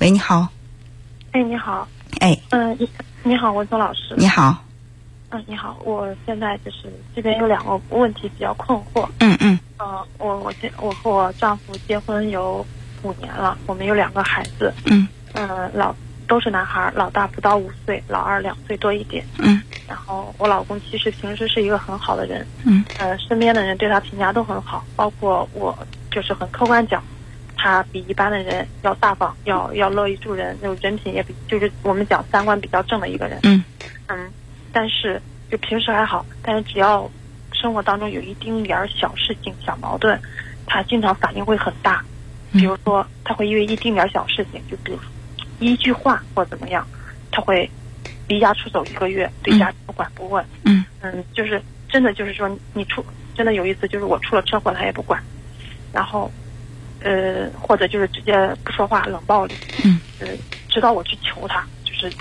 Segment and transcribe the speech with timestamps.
[0.00, 0.48] 喂，你好。
[1.32, 1.86] 哎，你好。
[2.20, 2.34] 哎。
[2.48, 2.88] 嗯，你
[3.22, 4.14] 你好，文松老师。
[4.16, 4.64] 你好。
[5.28, 9.06] 嗯，你好，我现在就是这边有两个问题比较困惑。
[9.18, 9.60] 嗯嗯。
[9.76, 12.66] 呃，我我结我和我丈夫结婚有
[13.02, 14.72] 五年了，我们有两个孩子。
[14.86, 15.06] 嗯。
[15.34, 15.94] 嗯，老
[16.26, 19.22] 都是男孩，老大不到五岁，老二两岁多一点。
[19.36, 19.60] 嗯。
[19.86, 22.46] 然后我老公其实平时是一个很好的人。
[22.64, 22.82] 嗯。
[22.98, 25.78] 呃，身边的人对他评价都很好，包括我，
[26.10, 27.02] 就是很客观讲，
[27.62, 33.38] 他比一般的人要大方，要要乐于助人，就人品也比就是我们讲三观比较正的一个人。
[33.42, 33.62] 嗯。
[34.06, 34.32] 嗯，
[34.72, 37.08] 但是就平时还好，但是只要
[37.52, 40.18] 生活当中有一丁点儿小事情、小矛盾，
[40.64, 42.02] 他经常反应会很大。
[42.52, 44.98] 比如说，他会因为一丁点儿小事情，就比如
[45.58, 46.86] 一句话或怎么样，
[47.30, 47.70] 他会
[48.26, 50.42] 离家出走一个月，对家不管不问。
[50.64, 55.22] 嗯嗯，就是真的就是说，你出真的有一次就是我出了车祸，他也不管，
[55.92, 56.32] 然后
[57.00, 58.32] 呃，或者就是直接
[58.64, 59.54] 不说话，冷暴力。
[59.84, 60.28] 嗯，呃，
[60.68, 62.12] 直到我去求他，就是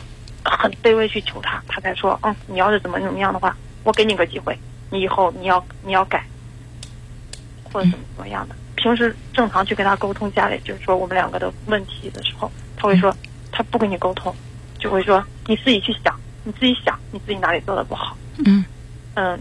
[0.44, 4.58] 很卑微去求他，他才说，嗯，你要是怎么怎么样的话，我给你个机会，
[4.90, 6.26] 你以后你要你要改，
[7.72, 8.56] 或者怎么怎么样的。
[8.76, 13.14] 平时正常去跟他沟通家里，就是说我们两个的问题的时候，他会说
[13.52, 14.34] 他不跟你沟通，
[14.80, 18.16] 就会说你自己去想，你自己想你自己哪里做的不好。
[18.46, 18.64] 嗯
[19.16, 19.38] 嗯，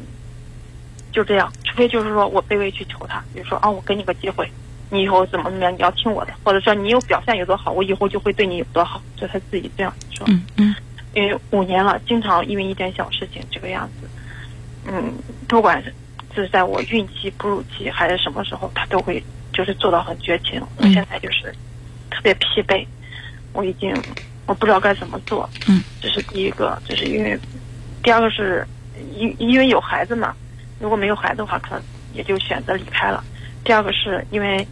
[1.12, 4.50] 就这样，除非就是说我卑微去求他，比如说啊，我给你个机会，
[4.90, 10.26] 你以后怎么怎么样，你要听我的，或者说你有表现有多好，我以后就会对你有多好，就他自己这样说。
[10.28, 10.74] 嗯嗯
[11.14, 14.08] 因为五年了，经常因为一点小事情这个样子，
[14.86, 15.12] 嗯，
[15.48, 15.92] 不管是
[16.34, 19.22] 是在我孕期、哺乳期还是什么时候，他都会
[19.52, 20.60] 就是做到很绝情。
[20.76, 21.50] 我嗯现在就是
[22.10, 22.86] 特别疲惫，
[23.52, 23.92] 我已经
[24.46, 25.48] 我不知道该怎么做。
[25.66, 27.36] 嗯，这是第一个，就是因为
[28.02, 28.64] 第二个是
[29.16, 30.36] 因因为有孩子嘛，
[30.78, 33.24] 如果没有孩子的话，可能也就选择离开了。
[33.64, 34.64] 第二个是因为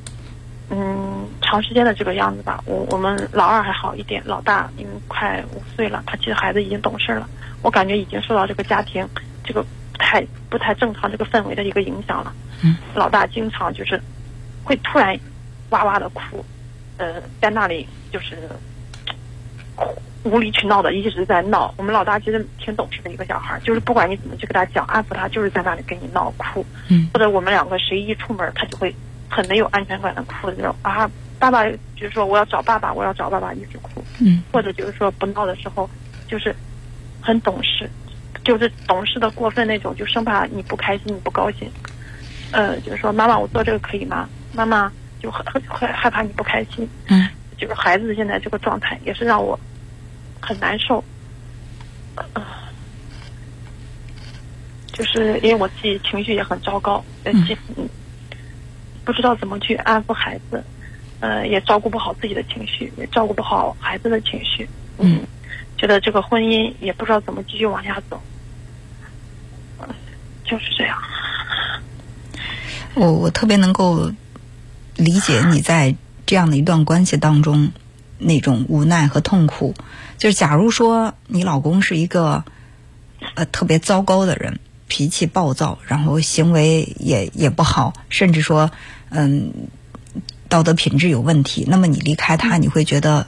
[0.70, 7.28] 嗯长时间的这个样子吧，我我们老二还好一点，老大因为快五岁了，他其实孩子已经懂事了，
[7.62, 9.08] 我感觉已经受到这个家庭
[9.44, 12.32] 这个不太不太正常这个氛围的一个影响了。
[12.62, 14.00] 嗯，老大经常就是
[14.64, 15.16] 会突然
[15.70, 16.44] 哇哇的哭，
[16.96, 18.36] 呃，在那里就是
[20.24, 21.72] 无理取闹的一直在闹。
[21.76, 26.66] 我们老大其实挺懂事的一个小孩，就是不管你怎么去跟他讲安抚他，就是在那里跟你闹哭。
[26.88, 28.92] 嗯或者我们两个谁一出门，他就会
[29.28, 31.64] 很没有安全感的哭的那种啊，爸爸
[31.94, 34.02] 就是说我要找爸爸，我要找爸爸，一直哭。
[34.20, 35.88] 嗯或者就是说不闹的时候，
[36.26, 36.54] 就是
[37.20, 37.90] 很懂事，
[38.44, 41.70] 就是懂事的过分那种，就生怕你不开心、你不高兴。
[42.52, 44.28] 呃，就是说妈妈，我做这个可以吗？
[44.54, 46.88] 妈妈就很很很害怕你不开心。
[47.08, 49.58] 嗯就是孩子现在这个状态也是让我
[50.40, 51.02] 很难受。
[52.34, 52.42] 呃
[54.92, 57.88] 就是因为我自己情绪也很糟糕，呃，嗯嗯
[59.06, 60.62] 不知道怎么去安抚孩子，
[61.20, 64.68] 呃，也照顾不好自己的情绪，也照顾不好孩子的情绪，
[64.98, 65.20] 嗯，
[65.78, 68.20] 觉得这个婚姻也不知道怎么继续往下走，
[69.78, 69.88] 呃
[70.44, 70.98] 就是这样。
[72.94, 74.10] 我我特别能够
[74.96, 75.94] 理解你在
[76.26, 77.70] 这样的一段关系当中
[78.18, 79.74] 那种无奈和痛苦。
[80.18, 82.44] 就是假如说你老公是一个
[83.34, 88.70] 呃特别糟糕的人，脾气暴躁，然后行为也也不好，甚至说
[89.10, 89.52] 嗯
[90.48, 93.26] 道德品质有问题，那么你离开他，你会觉得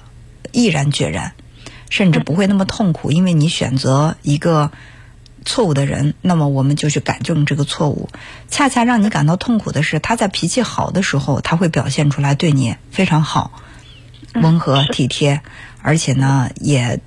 [0.53, 1.33] 毅然决然，
[1.91, 4.71] 甚至不会那么痛苦，因为你选择一个。
[5.45, 8.11] 错误的人，那么我们就去改正这个错误。
[8.51, 13.53] 恰恰让你感到痛苦的是，他在脾气好的时候，他会表现出来对你非常好，
[14.35, 15.41] 温和体贴，
[15.81, 17.01] 而且呢，也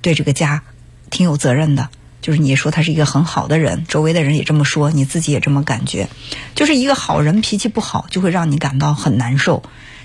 [0.00, 0.62] 对这个家
[1.10, 1.88] 挺有责任的。
[2.20, 6.08] 就是你说他是一个很好的人，周围的人也这么说，你自己也这么感觉。
[6.54, 9.62] 就是一个好人脾气不好，就会让你感到很难受。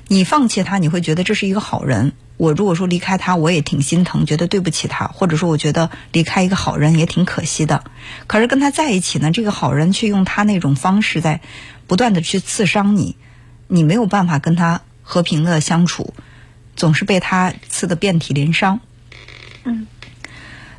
[0.08, 2.14] 你放弃他，你会觉得这是一个好人。
[2.38, 7.84] 我如果说离开他，我也挺心疼，觉得对不起他，或者说我觉得离开一个好人也挺可惜的。
[8.28, 11.42] 可是跟他在一起呢，这个好人却用他那种方式在
[11.88, 13.16] 不断的去刺伤你，
[13.68, 16.14] 你没有办法跟他和平的相处，
[16.76, 18.80] 总是被他刺得遍体鳞伤。
[19.64, 19.88] 嗯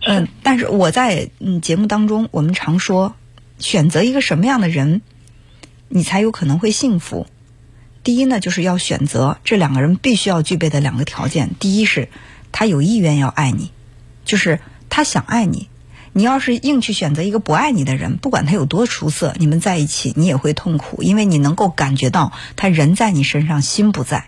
[0.06, 3.14] 嗯，但是我在嗯节目当中，我们常说，
[3.58, 5.00] 选择一个什么样的人，
[5.88, 7.26] 你才有可能会幸福。
[8.02, 11.52] 第一呢，就是要选择这两个人必须要具备的两个条件。
[11.58, 12.10] 第一是，
[12.52, 13.70] 他有意愿要爱你，
[14.26, 14.60] 就是
[14.90, 15.68] 他想爱你。
[16.12, 24.26] 你要是硬去选择一个不爱你的人，不管他有多出色，你们在一起你也会痛苦，因为你能够感觉到他人在你身上，心不在，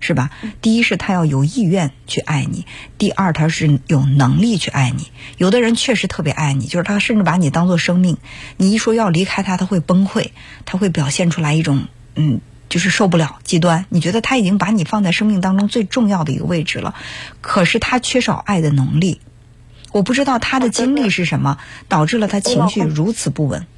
[0.00, 0.30] 是吧？
[0.60, 2.66] 第一是他要有意愿去爱你，
[2.98, 5.10] 第二他是有能力去爱你。
[5.36, 8.16] 有的人确实特别爱你，就是他甚至把你当做生命，
[8.56, 10.30] 你一说要离开他，他会崩溃，
[10.64, 11.84] 他会表现出来一种
[12.14, 12.40] 嗯。
[12.68, 16.96] 就是受不了极端，你觉得他已经把你放在生命当中最重要的一个位置了，
[17.40, 19.20] 可是他缺少爱的能力。
[19.92, 23.68] 我不知道他的经历是什么，导致了他情绪如此不稳。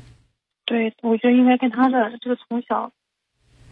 [0.64, 2.90] 对，我觉得应该跟他的这个从小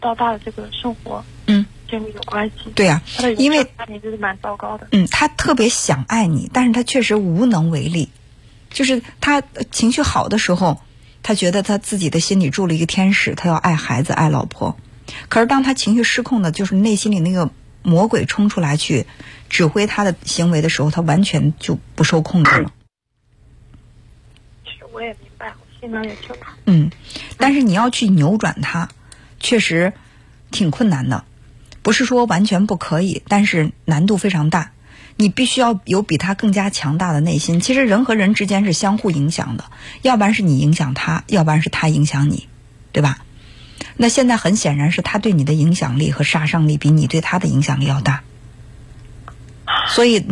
[0.00, 2.71] 到大的这个生活嗯经历有关系。
[2.75, 3.03] 对呀、
[3.38, 4.88] 因为家庭就是蛮糟糕的。
[4.93, 8.11] 嗯，他特别想爱你，但是他确实无能为力。
[8.71, 10.81] 就是他呃情绪好的时候，
[11.23, 14.77] 他觉得他自己的心里住了一个天使，他要爱孩子、爱老婆。
[15.29, 17.50] 可是当他情绪失控的，就是内心里那个
[17.83, 19.06] 魔鬼冲出来去
[19.49, 22.73] 指挥他的行为的时候，他完全就不受控制了。
[24.65, 26.50] 其实我也明白，我心里面也清楚。
[26.67, 26.91] 嗯，
[27.38, 28.88] 但是你要去扭转他，
[29.38, 29.93] 确实
[30.50, 31.25] 挺困难的。
[31.87, 34.73] 不是说完全不可以，但是难度非常大。
[35.15, 37.61] 你必须要有比他更加强大的内心。
[37.61, 39.67] 其实人和人之间是相互影响的，
[40.03, 42.49] 要不然是你影响他，要不然是他影响你，
[42.91, 43.21] 对吧？
[43.97, 48.25] 那现在很显然是他对你的影响力和杀伤力比你对他的影响力要大，
[49.87, 50.27] 所以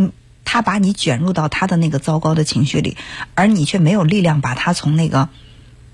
[0.44, 2.96] 他把你卷入到他的那个糟糕的情绪里，
[3.36, 5.28] 而你却没有力量把他从那个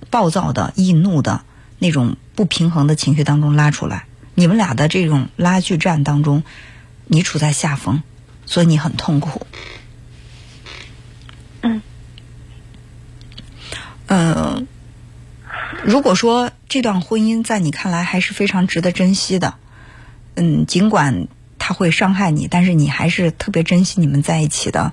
[0.08, 1.42] 暴躁的、易怒的
[1.78, 4.06] 那种不平衡的情绪当中拉出来。
[4.34, 6.42] 你们俩的这种拉锯战当中，
[7.06, 8.02] 你处在下风，
[8.46, 9.46] 所以你很痛苦。
[11.62, 11.82] 嗯。
[14.06, 14.62] 呃，
[15.84, 19.54] 如果说这段婚姻在你看来还是非常值得珍惜的，
[20.34, 21.28] 嗯，尽管
[21.58, 24.92] 他会伤害你，但是你还是特别珍惜你们在一起的，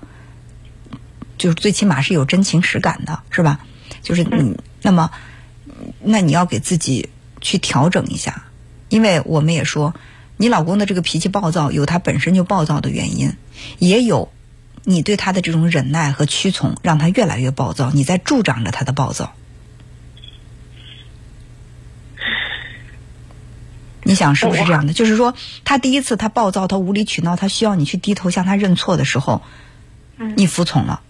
[1.37, 3.59] 就是最起码是有真情实感的，是吧？
[4.01, 5.09] 就是你，那么，
[6.01, 7.09] 那你要给自己
[7.41, 8.45] 去调整一下，
[8.89, 9.93] 因为我们也说，
[10.37, 13.33] 你老公的这个脾气暴躁，有他本身就暴躁的原因，
[13.79, 14.31] 也有
[14.83, 19.33] 你对他的这种忍耐和屈从，让他越来越暴躁，你在助长着他的暴躁。
[24.03, 24.93] 你想是不是这样的？
[24.93, 25.35] 就是说，
[25.65, 29.41] 他第一次他暴躁，他无理取闹，他需要你去低头向他认错的时候，
[30.17, 31.01] 嗯你服从了。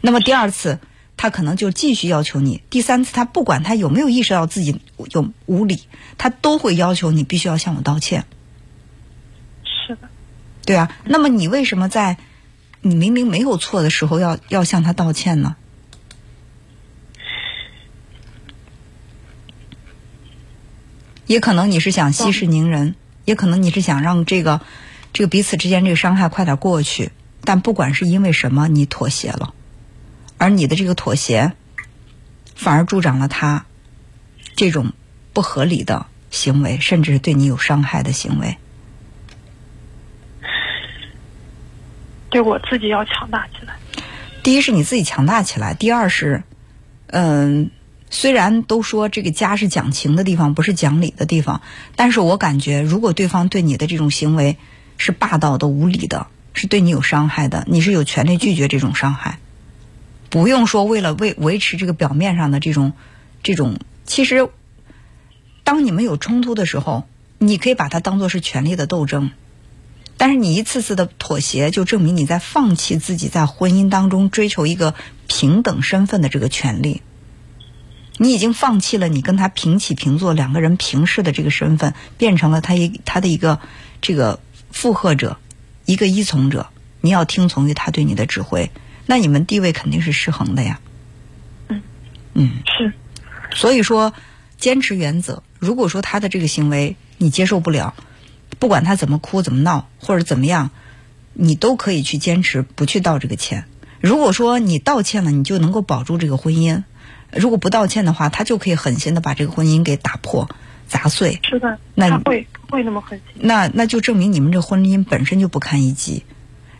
[0.00, 0.78] 那么第二次，
[1.22, 4.80] 他可能就继续要求你；第三次，他不管他有没有意识到自己
[5.12, 5.82] 有无理，
[6.18, 8.24] 他都会要求你必须要向我道歉。
[9.62, 10.08] 是的，
[10.66, 12.16] 对啊，那么你为什么在
[12.80, 15.54] 你明明没有错的时候要要向他道歉呢？
[21.28, 24.60] 也可能你是想息事宁人，也可能你是想让这个
[25.12, 27.12] 这个彼此之间这个伤害快点过去。
[27.44, 29.54] 但不管是因为什么，你妥协了，
[30.42, 31.52] 而你的这个妥协，
[32.56, 33.64] 反而助长了他
[34.56, 34.92] 这种
[35.32, 38.58] 不合理的行为，甚至是对你有伤害的行为。
[42.28, 43.76] 对我自己要强大起来。
[44.42, 46.42] 第一是你自己强大起来，第二是，
[47.06, 47.70] 嗯、
[48.10, 51.62] 虽然都说这个家是讲情的地方，不是讲理的地方，
[51.94, 54.56] 但是我感觉如果对方对你的这种行为
[54.98, 59.38] 是霸道的、无理的，是对你有伤害的，你是有权利拒绝这种伤害，
[60.32, 62.94] 不用说为了维维持这个表面上的这种
[63.42, 64.48] 这种，其实，
[65.62, 67.06] 当你们有冲突的时候，
[67.36, 69.30] 你可以把它当做是权力的斗争。
[70.16, 74.94] 但是你一次次的妥协，就证明你在放弃自己在婚姻当中追求一个
[75.26, 77.02] 平等身份的这个权利。
[78.16, 83.60] 你已经放弃了你跟他平起平坐、两个人平视的这个身份，变成了他一他的一个
[84.00, 84.40] 这个
[84.70, 85.36] 附和者，
[85.84, 86.68] 一个依从者。
[87.02, 88.70] 你要听从于他对你的指挥，
[89.06, 90.80] 那你们地位肯定是失衡的呀。
[91.68, 91.82] 嗯
[92.34, 92.92] 嗯，是，
[93.54, 94.14] 所以说
[94.58, 95.42] 坚持原则。
[95.58, 97.94] 如果说他的这个行为你接受不了，
[98.58, 100.70] 不管他怎么哭、怎么闹或者怎么样，
[101.34, 103.64] 你都可以去坚持不去道这个歉。
[104.00, 106.82] 如果说你道歉了，你就能够保住这个婚姻；
[107.32, 110.48] 如果不道歉的话，他就可以狠心的把这个婚姻给打破、
[110.88, 111.40] 砸碎。
[111.44, 113.42] 是的，那你会会那么狠心。
[113.46, 116.24] 那那就证明你们这婚姻本身就不堪一击。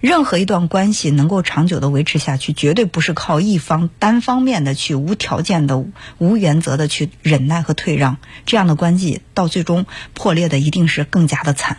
[0.02, 5.84] 任何一段关系能够长久的维持下去，绝对不是靠一方单方面的去无条件的、
[6.18, 11.78] 无原则的去忍耐和退让，这样的关系到最终破裂的一定是更加的惨。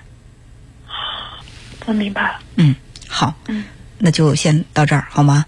[1.86, 2.40] 我明白了。
[2.56, 2.76] 嗯，
[3.10, 3.66] 好，嗯
[3.98, 5.46] 那就先到这儿好吗？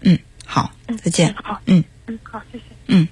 [0.00, 1.42] 嗯，好，嗯，再见嗯。
[1.44, 2.64] 好，嗯嗯，好，谢谢。
[2.86, 3.08] 嗯。